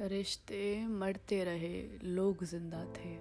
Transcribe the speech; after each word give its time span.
रिश्ते 0.00 0.86
मरते 0.86 1.44
रहे, 1.44 1.98
लोग 2.04 2.44
ज़िंदा 2.44 2.84
थे। 2.84 3.16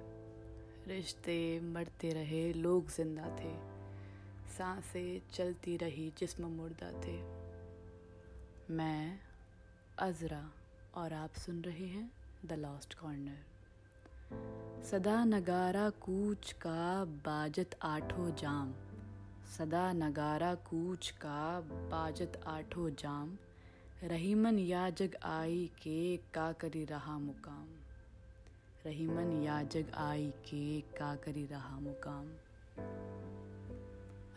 रिश्ते 0.88 1.60
मरते 1.60 2.10
रहे, 2.10 2.54
लोग 2.54 2.90
ज़िंदा 2.90 3.24
थे। 3.24 3.54
साँसें 4.58 5.22
चलती 5.34 5.78
रही, 5.78 6.14
जिस्म 6.18 6.44
मुर्दा 6.46 6.92
थे। 6.92 7.18
मैं, 8.74 9.20
अजरा 10.00 10.52
और 10.96 11.14
आप 11.14 11.34
सुन 11.34 11.62
रहे 11.62 11.86
हैं 11.86 12.12
द 12.46 12.54
लॉस्ट 12.54 12.94
कॉर्नर 12.94 14.84
सदा 14.84 15.26
नगारा 15.26 15.90
कूच 15.90 16.52
का 16.52 17.06
बाजत 17.06 17.70
आठों 17.82 18.36
जाम। 18.36 18.74
सदा 19.58 19.94
नगारा 19.94 20.56
कूच 20.56 21.10
का 21.10 21.60
बाजत 21.62 22.42
आठों 22.48 22.90
जाम। 22.90 23.38
रहीमन 24.04 24.60
या 24.60 24.90
जग 24.90 25.16
आई 25.24 25.72
के 25.84 26.18
का 26.18 26.52
करी 26.52 26.86
रहा 26.86 27.20
मुकाम। 27.20 27.68
रहीमन 28.86 29.44
या 29.44 29.64
जग 29.64 29.92
आई 29.94 30.28
के 30.28 30.82
का 30.82 31.16
करी 31.16 31.46
रहा 31.46 31.80
मुकाम। 31.80 32.28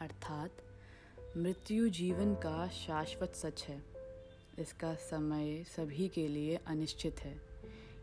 अर्थात, 0.01 0.51
मृत्यु 1.37 1.89
जीवन 1.89 2.35
का 2.35 2.69
शाश्वत 2.69 3.35
सच 3.35 3.63
है। 3.63 3.83
इसका 4.59 4.95
समय 4.95 5.65
सभी 5.65 6.09
के 6.09 6.29
लिए 6.29 6.57
अनिश्चित 6.57 7.21
है। 7.21 7.41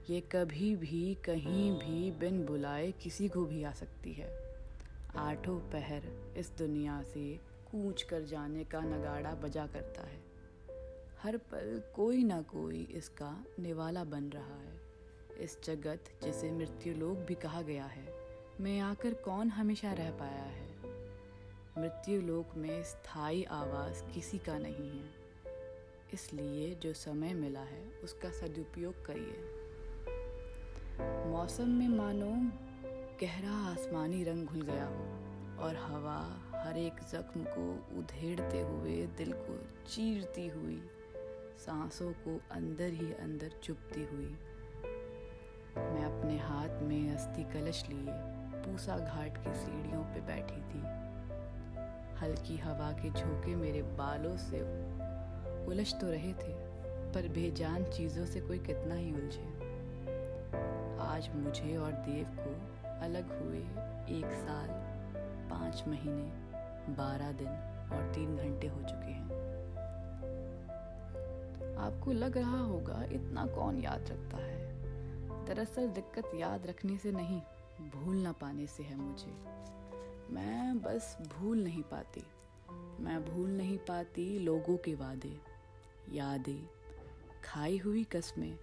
ये 0.10 0.22
कभी 0.22 0.76
भी, 0.76 1.16
कहीं 1.16 1.72
भी 1.72 2.12
बिन 2.12 2.46
बुलाए 2.46 2.92
किसी 2.92 3.30
को 3.30 3.46
भी 3.46 3.64
आ 3.64 3.72
सकती 3.72 4.14
है। 4.14 4.58
आठों 5.16 5.60
पहर 5.60 6.34
इस 6.38 6.52
दुनिया 6.58 7.04
से 7.04 7.38
कूच 7.72 8.04
कर 8.04 8.22
जाने 8.22 8.64
का 8.64 8.82
नगाड़ा 8.82 9.36
बजा 9.36 9.68
करता 9.68 10.02
है। 10.02 10.27
हर 11.24 11.38
पल 11.38 11.82
कोई 11.96 12.24
ना 12.24 12.42
कोई 12.42 12.88
इसका 12.92 13.46
निवाला 13.60 14.04
बन 14.04 14.24
रहा 14.24 14.58
है। 14.58 14.82
इस 15.40 15.58
जगत 15.64 16.04
जिसे 16.24 16.52
मृत्यु 16.52 16.94
लोक 16.94 17.18
भी 17.18 17.36
कहा 17.36 17.62
गया 17.62 17.86
है, 17.86 18.14
में 18.60 18.80
आकर 18.80 19.14
कौन 19.14 19.50
हमेशा 19.50 19.94
रह 19.94 20.12
पाया 20.12 20.44
है? 20.44 20.68
मृत्यु 21.78 22.22
लोक 22.22 22.56
में 22.58 22.84
स्थायी 22.84 23.44
आवास 23.44 24.06
किसी 24.14 24.38
का 24.38 24.58
नहीं 24.58 24.90
है। 24.90 25.10
इसलिए 26.14 26.76
जो 26.76 26.94
समय 26.94 27.34
मिला 27.34 27.60
है, 27.60 27.92
उसका 28.04 28.30
सदुपयोग 28.30 29.06
करिए। 29.06 29.38
मौसम 31.32 31.70
में 31.70 31.88
मानो 31.88 32.32
गहरा 33.22 33.56
आसमानी 33.72 34.24
रंग 34.24 34.48
घुल 34.48 34.62
गया 34.62 34.86
हो, 34.86 35.06
और 35.64 35.76
हवा 35.76 36.42
हर 36.56 36.78
एक 36.78 36.94
जख्म 36.94 37.44
को 37.44 37.98
उधेड़ते 38.00 38.62
हुए 38.62 39.08
दिल 39.08 39.34
को 39.34 39.58
चीरती 39.90 40.48
हुई 40.48 40.82
सांसों 41.58 42.12
को 42.24 42.40
अंदर 42.52 42.90
ही 42.94 43.12
अंदर 43.14 43.52
चुपती 43.64 44.04
हुई। 44.04 44.30
मैं 45.78 46.04
अपने 46.04 46.38
हाथ 46.38 46.82
में 46.82 47.16
अस्थि 47.16 47.44
कलश 47.44 47.84
लिए 47.90 48.14
पूसा 48.64 48.98
घाट 48.98 49.38
की 49.38 49.54
सीढ़ियों 49.54 50.04
पे 50.04 50.22
बैठी 50.22 50.62
थी। 50.62 50.82
हल्की 52.18 52.58
हवा 52.58 52.92
के 52.92 53.10
झोंके 53.10 53.56
मेरे 53.56 53.82
बालों 53.98 54.36
से 54.38 54.62
उलझ 55.66 55.94
तो 55.94 56.12
रहे 56.12 56.34
थे, 56.34 56.54
पर 57.14 57.28
बेजान 57.28 57.84
चीज़ों 57.92 58.26
से 58.26 58.42
कोई 58.42 58.60
कितना 58.60 58.96
ही 58.96 59.12
उलझे। 59.14 59.46
आज 61.02 61.30
मुझे 61.36 61.76
और 61.78 61.92
देव 61.92 62.36
को 62.40 62.52
अलग 63.00 63.32
हुए 63.42 63.60
एक 64.20 64.32
साल, 64.34 64.70
पाँच 65.50 65.84
महीने, 65.88 66.30
बारह 66.94 67.32
दिन 67.32 67.50
और 67.94 68.12
तीन 68.16 68.38
घंटे 68.38 68.68
हो 68.68 68.82
चुके 68.82 69.12
हैं। 69.12 69.27
आपको 71.88 72.12
लग 72.12 72.38
रहा 72.38 72.60
होगा, 72.60 73.04
इतना 73.04 73.46
कौन 73.46 73.80
याद 73.80 74.02
रखता 74.02 74.38
है? 74.38 74.78
दरअसल 75.46 75.88
दिक्कत 75.88 76.32
याद 76.36 76.68
रखने 76.68 76.98
से 76.98 77.12
नहीं, 77.12 77.42
भूल 77.90 78.16
ना 78.16 78.32
पाने 78.32 78.68
से 78.68 78.84
है 78.84 78.96
मुझे। 78.96 79.32
मैं 80.34 80.80
बस 80.82 81.18
भूल 81.38 81.64
नहीं 81.64 81.84
पाती। 81.84 82.24
मैं 83.00 83.26
भूल 83.26 83.50
नहीं 83.50 83.78
पाती 83.78 84.40
लोगों 84.40 84.78
के 84.78 84.96
वादे, 84.96 85.40
यादें, 86.12 86.70
खाई 87.44 87.78
हुई 87.78 88.04
कस्में। 88.04 88.60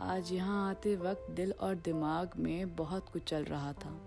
आज 0.00 0.32
यहाँ 0.32 0.70
आते 0.70 0.96
वक्त 0.96 1.30
दिल 1.30 1.52
और 1.52 1.74
दिमाग 1.74 2.30
में 2.36 2.76
बहुत 2.76 3.08
कुछ 3.08 3.22
चल 3.22 3.44
रहा 3.44 3.72
था। 3.72 4.00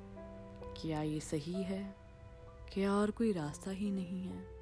क्या 0.81 1.01
ये 1.01 1.19
सही 1.19 1.63
है? 1.63 1.95
क्या 2.73 2.93
और 2.93 3.11
कोई 3.11 3.31
रास्ता 3.31 3.71
ही 3.71 3.91
नहीं 3.91 4.27
है? 4.27 4.60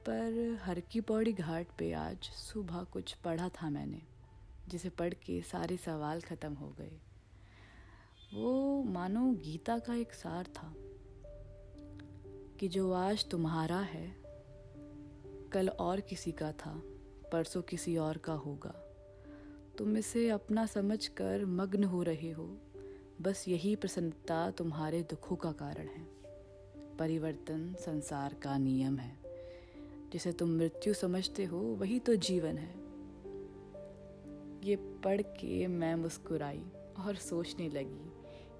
पर 0.00 0.58
हर 0.62 0.80
की 0.80 1.00
पौड़ी 1.00 1.32
घाट 1.32 1.66
पे 1.78 1.92
आज 1.92 2.18
सुबह 2.22 2.82
कुछ 2.82 3.12
पढ़ा 3.14 3.48
था 3.48 3.70
मैंने, 3.70 4.02
जिसे 4.68 4.88
पढ़ 4.88 5.14
के 5.14 5.42
सारे 5.42 5.76
सवाल 5.76 6.20
ख़त्म 6.20 6.52
हो 6.52 6.68
गए। 6.78 7.00
वो 8.34 8.82
मानो 8.82 9.32
गीता 9.32 9.78
का 9.78 9.94
एक 9.94 10.12
सार 10.12 10.44
था, 10.44 10.74
कि 12.60 12.68
जो 12.68 12.92
आज 12.92 13.28
तुम्हारा 13.28 13.78
है, 13.78 14.16
कल 15.52 15.68
और 15.68 16.00
किसी 16.00 16.32
का 16.32 16.52
था, 16.52 16.82
परसों 17.32 17.62
किसी 17.62 17.96
और 17.96 18.18
का 18.18 18.32
होगा। 18.32 18.74
तुम 19.78 19.96
इसे 19.96 20.28
अपना 20.28 20.66
समझकर 20.66 21.44
मग्न 21.44 21.84
हो 21.84 22.02
रहे 22.02 22.30
हो, 22.30 22.56
बस 23.20 23.44
यही 23.48 23.76
प्रसन्नता 23.76 24.50
तुम्हारे 24.50 25.02
दुखों 25.02 25.36
का 25.36 25.52
कारण 25.52 25.86
है। 25.86 26.06
परिवर्तन 26.96 27.74
संसार 27.74 28.34
का 28.34 28.58
नियम 28.58 28.98
है। 28.98 29.27
जिसे 30.12 30.32
तुम 30.32 30.50
मृत्यु 30.50 30.94
समझते 30.94 31.44
हो, 31.44 31.58
वही 31.58 31.98
तो 31.98 32.16
जीवन 32.16 32.58
है। 32.58 32.74
ये 34.64 34.76
पढ़ 34.76 35.22
के 35.22 35.66
मैं 35.66 35.94
मुस्कुराई 35.94 36.62
और 37.06 37.14
सोचने 37.14 37.68
लगी 37.68 38.12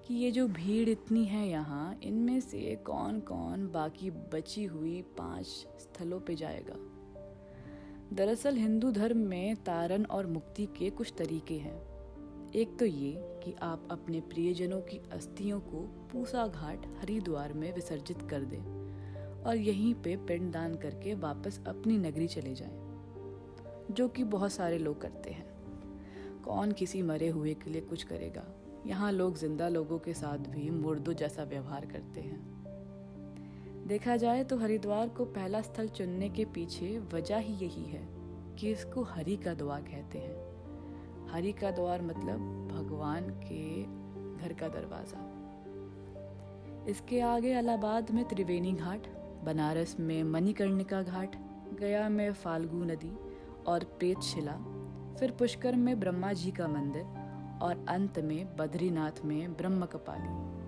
कि 0.07 0.13
ये 0.13 0.31
जो 0.31 0.47
भीड़ 0.47 0.89
इतनी 0.89 1.25
है 1.25 1.49
यहाँ, 1.49 1.99
इनमें 2.03 2.39
से 2.39 2.75
कौन 2.75 3.19
कौन 3.19 3.67
बाकी 3.67 4.11
बची 4.11 4.65
हुई 4.65 5.01
पाँच 5.01 5.45
स्थलों 5.79 6.19
पे 6.19 6.35
जाएगा। 6.35 6.75
दरअसल 8.15 8.55
हिंदू 8.55 8.91
धर्म 8.91 9.17
में 9.17 9.55
तारण 9.55 10.03
और 10.03 10.27
मुक्ति 10.27 10.65
के 10.65 10.89
कुछ 10.89 11.13
तरीके 11.17 11.53
हैं। 11.53 11.89
एक 12.51 12.79
तो 12.79 12.85
ये 12.85 13.13
कि 13.17 13.55
आप 13.61 13.87
अपने 13.91 14.21
प्रियजनों 14.21 14.81
की 14.81 15.01
अस्थियों 15.11 15.59
को 15.59 15.79
पूसा 16.11 16.47
घाट 16.47 16.85
हरिद्वार 17.01 17.53
में 17.53 17.75
विसर्जित 17.75 18.21
कर 18.21 18.41
दें। 18.41 18.78
और 19.45 19.57
यहीं 19.57 19.93
पे 19.95 20.15
पिंड 20.17 20.51
दान 20.53 20.75
करके 20.75 21.13
वापस 21.13 21.59
अपनी 21.67 21.97
नगरी 21.97 22.27
चले 22.27 22.53
जाएँ, 22.55 22.77
जो 23.91 24.07
कि 24.07 24.23
बहुत 24.23 24.51
सारे 24.51 24.77
लोग 24.77 25.01
करते 25.01 25.29
हैं। 25.29 25.47
कौन 26.43 26.71
किसी 26.71 27.01
मरे 27.01 27.27
हुए 27.27 27.53
के 27.53 27.69
लिए 27.69 27.81
कुछ 27.81 28.03
करेगा? 28.03 28.43
यहाँ 28.87 29.11
लोग 29.11 29.37
ज़िंदा 29.37 29.67
लोगों 29.67 29.99
के 29.99 30.13
साथ 30.13 30.37
भी 30.37 30.69
मुर्दों 30.69 31.13
जैसा 31.13 31.43
व्यवहार 31.43 31.85
करते 31.85 32.21
हैं। 32.21 32.39
देखा 33.87 34.15
जाए 34.17 34.43
तो 34.43 34.57
हरिद्वार 34.57 35.09
को 35.09 35.25
पहला 35.25 35.61
स्थल 35.61 35.87
चुनने 35.87 36.29
के 36.29 36.45
पीछे 36.45 36.99
वजह 37.13 37.37
ही 37.37 37.53
यही 37.55 37.83
है 37.83 38.07
कि 38.59 38.71
इसको 38.71 39.03
हरि 39.03 39.35
का 39.37 39.53
द्वार 39.53 39.81
कहते 39.81 40.17
हैं। 40.17 41.27
हरि 41.29 41.51
का 41.51 41.71
द्वार 41.71 42.01
मतलब 42.01 42.39
भगवान 42.71 43.29
के 43.43 43.83
घर 44.37 44.53
का 44.53 44.67
दरवाज़ा। 44.67 45.25
इसके 46.89 47.19
आगे 47.21 47.57
इलाहाबाद 47.59 48.11
में 48.11 48.27
त्रिवेणी 48.27 48.71
घाट 48.73 49.07
बनारस 49.43 49.95
में 49.99 50.23
मणिकर्णिका 50.23 51.01
घाट, 51.01 51.35
गया 51.79 52.09
में 52.09 52.33
फाल्गु 52.33 52.83
नदी 52.83 53.11
और 53.67 53.83
प्रेतशिला, 53.83 54.57
फिर 55.19 55.31
पुष्कर 55.31 55.75
में 55.75 55.99
ब्रह्मा 55.99 56.33
जी 56.33 56.51
का 56.51 56.67
मंदिर 56.67 57.03
और 57.61 57.85
अंत 57.89 58.19
में 58.19 58.55
बद्रीनाथ 58.57 59.25
में 59.25 59.53
ब्रह्म 59.53 59.85
कपाली 59.85 60.59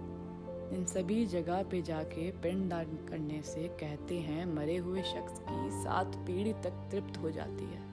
इन 0.78 0.86
सभी 0.86 1.26
जगह 1.26 1.64
पे 1.64 1.82
जाके 1.82 2.30
पिंड 2.32 2.70
दान 2.70 2.98
करने 3.10 3.42
से 3.42 3.68
कहते 3.80 4.20
हैं, 4.20 4.46
मरे 4.56 4.78
हुए 4.78 5.02
शख्स 5.02 5.40
की 5.40 5.84
सात 5.84 6.16
पीढ़ी 6.16 6.54
तक 6.54 6.88
तृप्त 6.92 7.18
हो 7.18 7.32
जाती 7.32 7.64
है। 7.64 7.90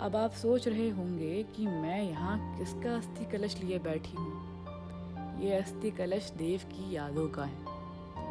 अब 0.00 0.16
आप 0.16 0.32
सोच 0.32 0.68
रहे 0.68 0.88
होंगे 0.90 1.42
कि 1.42 1.66
मैं 1.66 2.02
यहाँ 2.02 2.58
किसका 2.58 2.96
अस्थि 2.96 3.24
कलश 3.24 3.56
लिए 3.62 3.78
बैठी 3.78 4.16
हूँ? 4.16 5.40
ये 5.40 5.52
अस्थि 5.52 5.90
कलश 5.90 6.30
देव 6.30 6.60
की 6.64 6.94
यादों 6.96 7.28
का 7.28 7.44
है। 7.44 7.69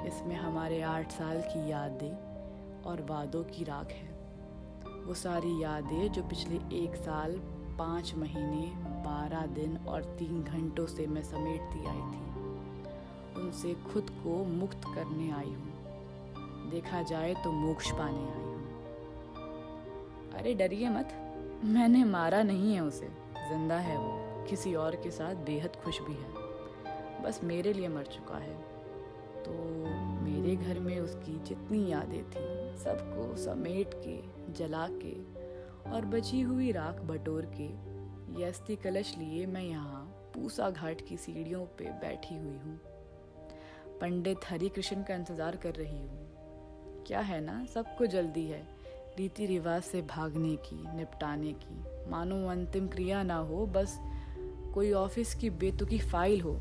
इसमें 0.07 0.35
हमारे 0.35 0.81
आठ 0.81 1.11
साल 1.11 1.41
की 1.41 1.69
यादें 1.71 2.83
और 2.83 3.01
वादों 3.09 3.43
की 3.43 3.63
राख 3.63 3.91
है। 3.91 4.07
वो 5.05 5.13
सारी 5.13 5.61
यादें 5.63 6.11
जो 6.11 6.23
पिछले 6.23 6.55
एक 6.75 6.95
साल, 6.95 7.31
पाँच 7.79 8.13
महीने, 8.15 8.65
बारह 9.03 9.45
दिन 9.45 9.77
और 9.87 10.03
तीन 10.19 10.43
घंटों 10.43 10.85
से 10.85 11.07
मैं 11.07 11.23
समेटती 11.23 11.85
आई 11.85 12.01
थी, 12.11 12.23
उनसे 13.41 13.73
खुद 13.91 14.09
को 14.23 14.43
मुक्त 14.45 14.81
करने 14.85 15.31
आई 15.31 15.53
हूँ। 15.53 16.69
देखा 16.71 17.01
जाए 17.01 17.33
तो 17.33 17.51
मोक्ष 17.51 17.91
पाने 17.91 18.25
आई 18.25 18.43
हूँ। 18.43 18.57
अरे 20.39 20.53
डरिए 20.53 20.89
मत, 20.89 21.13
मैंने 21.65 22.03
मारा 22.03 22.43
नहीं 22.43 22.73
है 22.73 22.81
उसे, 22.81 23.09
ज़िंदा 23.49 23.77
है 23.77 23.97
वो, 23.97 24.45
किसी 24.49 24.75
और 24.75 24.95
के 24.95 25.11
साथ 25.11 25.45
बेहद 25.45 25.75
खुश 25.75 26.01
भी 26.01 26.13
है। 26.13 27.23
बस 27.23 27.39
मेरे 27.43 27.73
लिए 27.73 27.87
मर 27.87 28.05
चुका 28.05 28.37
है। 28.37 28.68
तो 29.49 30.23
मेरे 30.23 30.55
घर 30.55 30.79
में 30.79 30.99
उसकी 30.99 31.39
जितनी 31.39 31.91
यादें 31.91 32.23
थी, 32.23 32.77
सबको 32.77 33.35
समेट 33.35 33.93
के, 33.93 34.17
जला 34.53 34.87
के 34.91 35.15
और 35.91 36.05
बची 36.05 36.41
हुई 36.41 36.71
राख 36.71 37.01
बटोर 37.01 37.51
के 37.57 37.67
ये 38.39 38.45
अस्थि 38.45 38.75
कलश 38.75 39.15
लिए 39.17 39.45
मैं 39.45 39.63
यहाँ 39.63 40.01
पूसा 40.35 40.69
घाट 40.69 41.01
की 41.07 41.17
सीढ़ियों 41.17 41.65
पे 41.77 41.85
बैठी 41.85 42.35
हुई 42.35 42.57
हूँ। 42.57 42.79
पंडित 44.01 44.39
हरि 44.49 44.69
कृष्ण 44.69 45.03
का 45.03 45.15
इंतज़ार 45.15 45.55
कर 45.55 45.73
रही 45.73 45.97
हूँ। 45.97 47.03
क्या 47.07 47.19
है 47.19 47.39
ना, 47.41 47.65
सबको 47.65 48.05
जल्दी 48.05 48.45
है, 48.45 48.61
रीति 49.17 49.45
रिवाज 49.45 49.81
से 49.83 50.01
भागने 50.01 50.55
की, 50.55 50.75
निपटाने 50.97 51.53
की, 51.53 51.83
मानो 52.11 52.47
अंतिम 52.47 52.87
क्रिया 52.87 53.23
ना 53.23 53.37
हो, 53.37 53.65
बस 53.65 53.99
कोई 54.73 54.91
ऑफ़िस 54.91 55.33
की 55.35 55.49
बेतुकी 55.49 55.99
फ़ाइल 55.99 56.41
हो, 56.41 56.59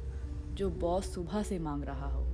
जो 0.55 0.71
बॉस 0.71 1.15
सुबह 1.15 1.43
से 1.43 1.59
मांग 1.59 1.85
रहा 1.85 2.11
हो। 2.11 2.28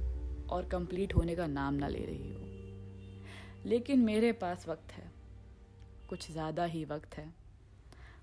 और 0.50 0.64
कंप्लीट 0.64 1.14
होने 1.14 1.35
का 1.35 1.46
नाम 1.46 1.75
ना 1.75 1.88
ले 1.88 2.05
रही 2.05 2.32
हो। 2.32 3.69
लेकिन 3.69 4.00
मेरे 4.00 4.32
पास 4.32 4.69
वक्त 4.69 4.93
है। 4.93 5.11
कुछ 6.08 6.31
ज़्यादा 6.32 6.64
ही 6.64 6.85
वक्त 6.85 7.14
है। 7.14 7.32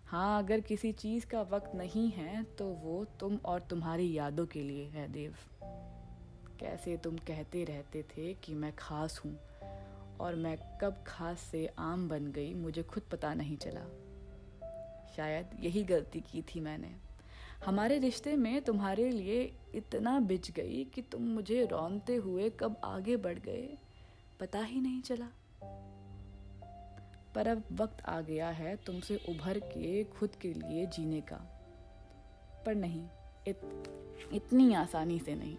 हाँ 0.05 0.43
अगर 0.43 0.59
किसी 0.59 0.91
चीज़ 0.91 1.25
का 1.25 1.41
वक्त 1.41 1.71
नहीं 1.75 2.09
है 2.11 2.43
तो 2.43 2.65
वो 2.65 3.05
तुम 3.19 3.37
और 3.45 3.59
तुम्हारी 3.59 4.11
यादों 4.13 4.45
के 4.45 4.61
लिए 4.61 4.85
है, 4.85 5.07
देव। 5.11 5.35
कैसे 6.59 6.97
तुम 6.97 7.17
कहते 7.17 7.63
रहते 7.63 8.03
थे 8.03 8.33
कि 8.33 8.53
मैं 8.53 8.75
खास 8.75 9.21
हूँ 9.25 9.37
और 10.19 10.35
मैं 10.35 10.77
कब 10.81 11.03
खास 11.07 11.39
से 11.39 11.65
आम 11.79 12.09
बन 12.09 12.27
गई, 12.27 12.53
मुझे 12.53 12.83
खुद 12.83 13.03
पता 13.03 13.33
नहीं 13.33 13.57
चला। 13.57 13.85
शायद 15.15 15.57
यही 15.59 15.83
गलती 15.83 16.19
की 16.21 16.41
थी 16.41 16.59
मैंने। 16.59 17.10
हमारे 17.65 17.99
रिश्ते 17.99 18.35
में 18.35 18.61
तुम्हारे 18.61 19.09
लिए 19.09 19.53
इतना 19.75 20.19
बिछ 20.19 20.51
गई 20.51 20.83
कि 20.83 21.01
तुम 21.01 21.21
मुझे 21.21 21.65
रौनते 21.65 22.15
हुए 22.15 22.49
कब 22.49 22.81
आगे 22.83 23.17
बढ़ 23.17 23.39
गए 23.39 23.77
पता 24.39 24.59
ही 24.59 24.81
नहीं 24.81 25.01
चला। 25.01 25.27
पर 27.35 27.47
अब 27.47 27.63
वक्त 27.71 28.01
आ 28.05 28.21
गया 28.21 28.49
है 28.49 28.75
तुमसे 28.75 29.15
उभर 29.29 29.59
के 29.59 30.03
खुद 30.03 30.29
के 30.35 30.53
लिए 30.53 30.85
जीने 30.85 31.21
का। 31.21 31.37
पर 32.65 32.75
नहीं 32.75 33.05
इत, 33.47 33.61
इतनी 34.33 34.73
आसानी 34.73 35.19
से 35.19 35.35
नहीं। 35.35 35.55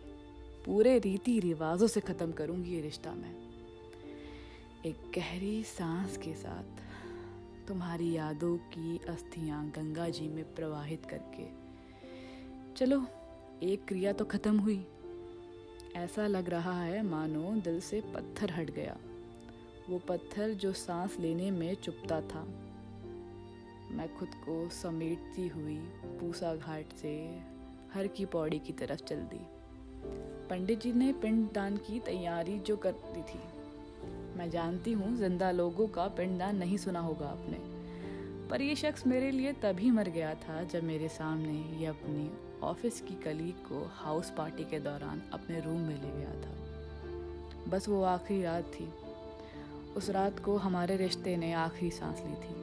पूरे 0.67 0.99
रीति 0.99 1.41
रिवाजों 1.41 1.87
से 1.87 2.01
ख़त्म 2.01 2.33
करूँगी 2.33 2.71
ये 2.71 2.81
रिश्ता 2.81 3.13
मैं। 3.13 3.35
एक 4.87 5.13
गहरी 5.17 5.65
सांस 5.65 6.17
के 6.17 6.35
साथ 6.35 6.83
तुम्हारी 7.69 8.13
यादों 8.13 8.57
की 8.57 8.99
अस्थियाँ 9.09 9.71
गंगा 9.71 10.09
जी 10.09 10.29
में 10.29 10.55
प्रवाहित 10.55 11.07
करके 11.07 11.62
चलो, 12.83 13.05
एक 13.63 13.85
क्रिया 13.89 14.13
तो 14.13 14.25
ख़त्म 14.25 14.59
हुई। 14.59 14.87
ऐसा 15.97 16.27
लग 16.27 16.51
रहा 16.51 16.83
है 16.83 17.03
मानो 17.03 17.51
दिल 17.65 17.81
से 17.81 18.01
पत्थर 18.01 18.51
हट 18.51 18.71
गया। 18.71 18.97
वो 19.91 19.99
पत्थर 19.99 20.51
जो 20.51 20.73
सांस 20.73 21.17
लेने 21.21 21.51
में 21.51 21.75
चुपता 21.75 22.21
था। 22.21 22.45
मैं 23.91 24.09
खुद 24.19 24.29
को 24.29 24.69
समेटती 24.69 25.49
हुई 25.49 25.77
पूसा 26.21 26.55
घाट 26.57 26.93
से 26.93 27.41
हर 27.95 28.07
की 28.07 28.25
पौड़ी 28.25 28.59
की 28.59 28.73
तरफ़ 28.73 29.03
चल 29.03 29.17
दी। 29.17 29.41
पंडित 30.51 30.81
जी 30.81 30.93
ने 30.93 31.13
पिंडदान 31.13 31.77
की 31.77 32.01
तैयारी 32.01 32.59
जो 32.59 32.77
कर 32.77 32.93
दी 32.93 33.23
थी। 33.23 33.41
मैं 34.39 34.51
जानती 34.51 34.93
हूँ 34.93 35.17
ज़िंदा 35.17 35.51
लोगों 35.51 35.89
का 35.89 36.09
पिंडदान 36.09 36.57
नहीं 36.57 36.77
सुना 36.77 37.01
होगा 37.01 37.27
आपने। 37.27 37.59
पर 38.51 38.63
यह 38.63 38.75
शख्स 38.75 39.07
मेरे 39.07 39.31
लिए 39.31 39.53
तभी 39.53 39.91
मर 39.91 40.09
गया 40.09 40.35
था 40.35 40.65
जब 40.65 40.85
मेरे 40.85 41.09
सामने 41.09 41.79
ये 41.81 41.87
अपनी 41.87 42.31
ऑफ़िस 42.63 43.01
की 43.01 43.15
कलीग 43.15 43.55
को 43.55 43.91
हाउस 43.95 44.31
पार्टी 44.31 44.65
के 44.65 44.81
दौरान 44.81 45.23
अपने 45.33 45.61
रूम 45.61 45.81
में 45.81 46.03
ले 46.03 46.19
गया 46.19 46.31
था। 46.31 46.55
बस 47.71 47.89
वो 47.89 48.03
आखिरी 48.03 48.43
रात 48.43 48.65
थी। 48.65 48.93
उस 49.97 50.11
रात 50.11 50.39
को 50.39 50.57
हमारे 50.57 50.97
रिश्ते 50.97 51.37
ने 51.37 51.53
आखिरी 51.53 51.91
सांस 51.91 52.19
ली 52.19 52.35
थी। 52.35 52.63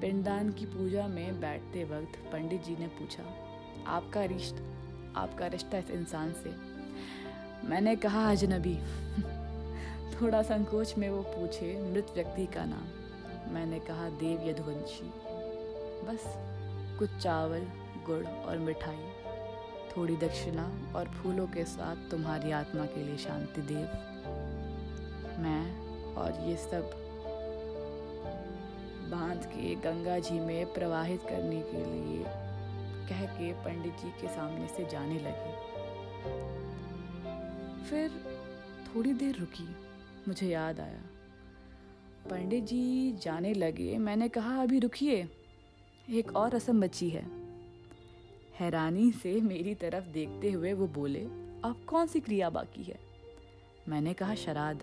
पिंडदान 0.00 0.52
की 0.52 0.66
पूजा 0.66 1.06
में 1.06 1.40
बैठते 1.40 1.84
वक्त 1.84 2.32
पंडित 2.32 2.64
जी 2.64 2.76
ने 2.76 2.86
पूछा, 2.86 3.22
आपका 3.86 4.24
रिश्ता 4.24 4.74
आपका 5.20 5.46
रिश्ता 5.46 5.78
इस 5.78 5.90
इंसान 5.90 6.32
से? 6.32 6.50
मैंने 7.68 7.96
कहा, 7.96 8.30
अजनबी। 8.30 8.74
थोड़ा 10.20 10.42
संकोच 10.42 10.98
में 10.98 11.10
वो 11.10 11.22
पूछे, 11.22 11.92
मृत 11.92 12.06
व्यक्ति 12.14 12.46
का 12.46 12.64
नाम? 12.64 12.84
मैंने 13.54 13.80
कहा 13.80 14.08
देव 14.08 14.48
यदुवंशी 14.48 15.06
बस, 16.06 16.24
कुछ 16.98 17.10
चावल 17.16 17.83
गुड़ 18.06 18.26
और 18.26 18.58
मिठाई। 18.58 19.10
थोड़ी 19.96 20.16
दक्षिणा 20.16 20.92
और 20.96 21.08
फूलों 21.08 21.46
के 21.46 21.64
साथ 21.64 22.10
तुम्हारी 22.10 22.50
आत्मा 22.50 22.86
के 22.86 23.04
लिए 23.04 23.16
शांति 23.16 23.62
देव। 23.62 23.86
मैं 25.42 25.78
और 26.14 26.48
ये 26.48 26.56
सब 26.56 26.90
बाँध 29.10 29.46
के 29.46 29.74
गंगा 29.74 30.18
जी 30.18 30.40
में 30.40 30.72
प्रवाहित 30.72 31.20
करने 31.22 31.62
के 31.62 31.78
लिए 31.78 32.24
कह 33.08 33.26
के 33.26 33.52
पंडित 33.52 33.92
जी 33.92 34.10
के 34.10 34.28
सामने 34.28 34.68
से 34.68 34.88
जाने 34.90 35.18
लगी। 35.18 35.54
फिर 37.90 38.10
थोड़ी 38.86 39.12
देर 39.12 39.36
रुकी, 39.36 39.76
मुझे 40.28 40.48
याद 40.48 40.80
आया। 40.80 41.00
पंडित 42.30 42.64
जी 42.64 43.12
जाने 43.22 43.54
लगे, 43.54 43.98
मैंने 43.98 44.28
कहा, 44.28 44.62
अभी 44.62 44.78
रुकिए, 44.78 45.28
एक 46.10 46.36
और 46.36 46.50
रस्म 46.50 46.80
बची 46.80 47.10
है। 47.10 47.43
हैरानी 48.58 49.12
से 49.12 49.40
मेरी 49.40 49.74
तरफ़ 49.74 50.04
देखते 50.04 50.50
हुए 50.50 50.72
वो 50.72 50.86
बोले, 50.86 51.24
अब 51.64 51.84
कौन 51.86 52.06
सी 52.06 52.20
क्रिया 52.20 52.50
बाकी 52.50 52.82
है? 52.82 52.98
मैंने 53.88 54.14
कहा 54.14 54.34
शराद 54.34 54.82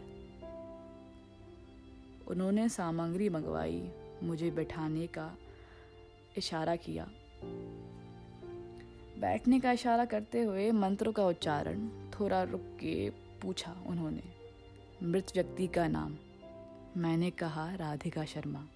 उन्होंने 2.27 2.69
सामग्री 2.69 3.29
मंगवाई, 3.29 3.91
मुझे 4.23 4.51
बैठाने 4.51 5.07
का 5.07 5.37
इशारा 6.37 6.75
किया। 6.75 7.07
बैठने 9.19 9.59
का 9.59 9.71
इशारा 9.71 10.05
करते 10.05 10.41
हुए 10.43 10.71
मंत्रों 10.71 11.13
का 11.13 11.27
उच्चारण 11.27 11.89
थोड़ा 11.89 12.43
रुक 12.43 12.61
के 12.61 13.09
पूछा 13.09 13.75
उन्होंने, 13.87 14.23
मृत 15.03 15.27
व्यक्ति 15.35 15.67
का 15.67 15.87
नाम? 15.87 16.17
मैंने 16.97 17.31
कहा, 17.31 17.75
राधिका 17.75 18.25
शर्मा। 18.25 18.67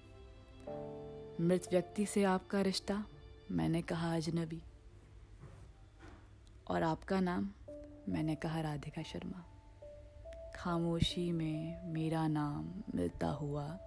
मृत 1.40 1.68
व्यक्ति 1.70 2.06
से 2.06 2.24
आपका 2.24 2.60
रिश्ता? 2.60 3.04
मैंने 3.50 3.82
कहा, 3.82 4.16
अजनबी। 4.16 4.62
और 6.68 6.82
आपका 6.82 7.20
नाम? 7.20 7.50
मैंने 8.08 8.34
कहा 8.34 8.60
राधिका 8.60 9.02
शर्मा। 9.02 9.44
खामोशी 10.56 11.32
में 11.32 11.92
मेरा 11.92 12.28
नाम 12.28 12.82
मिलता 12.94 13.26
हुआ 13.26 13.78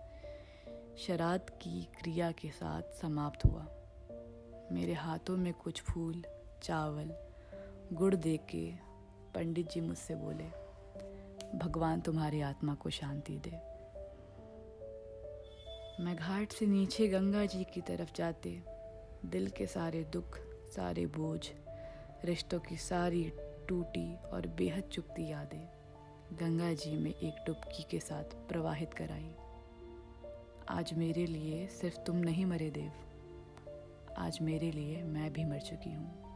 शराद 0.98 1.50
की 1.50 1.84
क्रिया 1.84 2.32
के 2.32 2.50
साथ 2.50 2.82
समाप्त 3.02 3.46
हुआ। 3.46 3.68
मेरे 4.72 4.94
हाथों 4.94 5.38
में 5.38 5.54
कुछ 5.54 5.82
फूल, 5.82 6.26
चावल, 6.64 7.14
गुड़ 7.94 8.16
दे 8.16 8.38
के 8.38 8.72
पंडित 9.36 9.72
जी 9.72 9.82
मुझसे 9.82 10.16
बोले, 10.16 10.50
भगवान 11.58 12.02
तुम्हारी 12.02 12.42
आत्मा 12.42 12.76
को 12.76 12.90
शांति 12.90 13.38
दे। 13.38 13.52
मैं 16.04 16.16
घाट 16.16 16.52
से 16.52 16.66
नीचे 16.66 17.08
गंगा 17.08 17.46
जी 17.46 17.64
की 17.64 17.82
तरफ़ 17.82 18.14
जाते, 18.16 18.64
दिल 19.26 19.50
के 19.50 19.68
सारे 19.68 20.04
दुख, 20.04 20.40
सारे 20.76 21.06
बोझ 21.06 21.50
रिश्तों 22.26 22.60
की 22.60 22.78
सारी 22.78 23.34
टूटी 23.70 24.16
और 24.16 24.48
बेहद 24.48 24.84
चुपती 24.84 25.32
यादें 25.32 25.68
गंगा 26.34 26.74
जी 26.74 26.96
में 26.96 27.12
एक 27.12 27.44
डुबकी 27.48 27.84
के 27.84 28.00
साथ 28.00 28.24
प्रवाहित 28.24 28.94
कराई। 28.94 29.36
आज 30.70 30.94
मेरे 30.94 31.26
लिए 31.26 31.68
सिर्फ़ 31.68 32.00
तुम 32.00 32.16
नहीं 32.16 32.46
मरे 32.46 32.70
देव। 32.70 32.92
आज 34.18 34.40
मेरे 34.42 34.72
लिए 34.72 35.04
मैं 35.04 35.34
भी 35.34 35.46
मर 35.46 35.60
चुकी 35.60 35.94
हूँ। 35.94 36.29